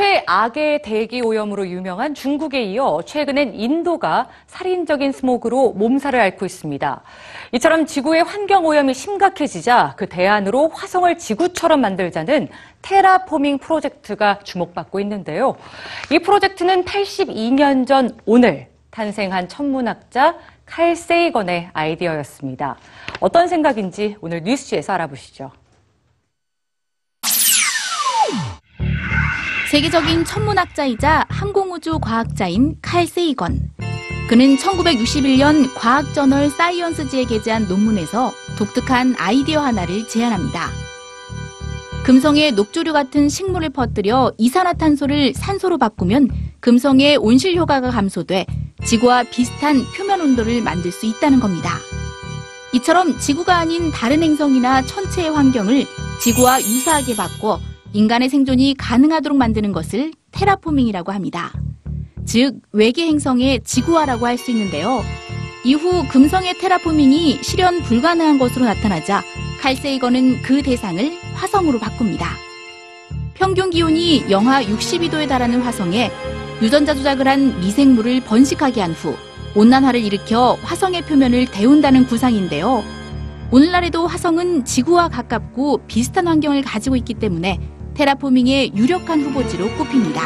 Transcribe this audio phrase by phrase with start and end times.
[0.00, 7.02] 최악의 대기 오염으로 유명한 중국에 이어 최근엔 인도가 살인적인 스모그로 몸살을 앓고 있습니다.
[7.52, 12.48] 이처럼 지구의 환경 오염이 심각해지자 그 대안으로 화성을 지구처럼 만들자는
[12.80, 15.56] 테라포밍 프로젝트가 주목받고 있는데요.
[16.10, 22.76] 이 프로젝트는 82년 전 오늘 탄생한 천문학자 칼 세이건의 아이디어였습니다.
[23.20, 25.59] 어떤 생각인지 오늘 뉴스G에서 알아보시죠.
[29.70, 33.70] 세계적인 천문학자이자 항공우주 과학자인 칼 세이건.
[34.28, 40.70] 그는 1961년 과학저널 사이언스지에 게재한 논문에서 독특한 아이디어 하나를 제안합니다.
[42.02, 48.46] 금성에 녹조류 같은 식물을 퍼뜨려 이산화탄소를 산소로 바꾸면 금성의 온실 효과가 감소돼
[48.84, 51.78] 지구와 비슷한 표면 온도를 만들 수 있다는 겁니다.
[52.72, 55.86] 이처럼 지구가 아닌 다른 행성이나 천체의 환경을
[56.20, 57.60] 지구와 유사하게 바꿔
[57.92, 61.52] 인간의 생존이 가능하도록 만드는 것을 테라포밍이라고 합니다.
[62.24, 65.02] 즉, 외계 행성의 지구화라고 할 수 있는데요.
[65.64, 69.22] 이후 금성의 테라포밍이 실현 불가능한 것으로 나타나자
[69.60, 72.30] 칼세이건은 그 대상을 화성으로 바꿉니다.
[73.34, 76.10] 평균 기온이 영하 62도에 달하는 화성에
[76.62, 79.14] 유전자 조작을 한 미생물을 번식하게 한 후
[79.56, 82.84] 온난화를 일으켜 화성의 표면을 데운다는 구상인데요.
[83.50, 87.58] 오늘날에도 화성은 지구와 가깝고 비슷한 환경을 가지고 있기 때문에
[87.94, 90.22] 테라포밍의 유력한 후보지로 꼽힙니다.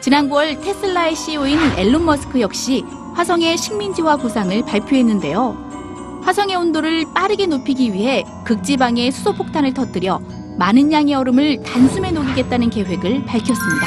[0.00, 2.82] 지난 9월 테슬라의 CEO인 앨런 머스크 역시
[3.14, 6.20] 화성의 식민지화 구상을 발표했는데요.
[6.22, 10.20] 화성의 온도를 빠르게 높이기 위해 극지방에 수소폭탄을 터뜨려
[10.58, 13.86] 많은 양의 얼음을 단숨에 녹이겠다는 계획을 밝혔습니다.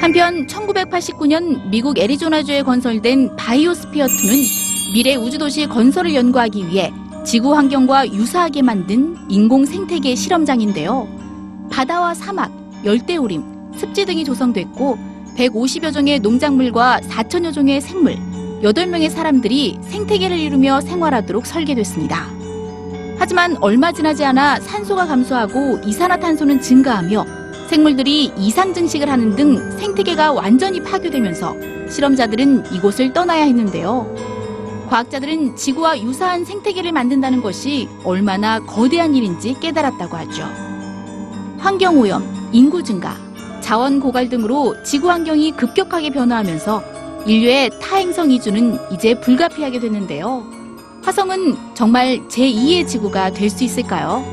[0.00, 6.92] 한편 1989년 미국 애리조나주에 건설된 바이오스피어 2는 미래 우주도시 건설을 연구하기 위해
[7.24, 11.06] 지구 환경과 유사하게 만든 인공 생태계 실험장인데요.
[11.78, 12.50] 바다와 사막,
[12.84, 14.98] 열대우림, 습지 등이 조성됐고
[15.36, 18.16] 150여 종의 농작물과 4천여 종의 생물,
[18.64, 22.26] 8명의 사람들이 생태계를 이루며 생활하도록 설계됐습니다.
[23.16, 27.24] 하지만 얼마 지나지 않아 산소가 감소하고 이산화탄소는 증가하며
[27.68, 31.54] 생물들이 이상 증식을 하는 등 생태계가 완전히 파괴되면서
[31.88, 34.16] 실험자들은 이곳을 떠나야 했는데요.
[34.88, 40.67] 과학자들은 지구와 유사한 생태계를 만든다는 것이 얼마나 거대한 일인지 깨달았다고 하죠.
[41.58, 43.16] 환경오염, 인구 증가,
[43.60, 46.82] 자원 고갈 등으로 지구 환경이 급격하게 변화하면서
[47.26, 50.44] 인류의 타행성 이주는 이제 불가피하게 됐는데요.
[51.02, 54.24] 화성은 정말 제2의 지구가 될 수 있을까요?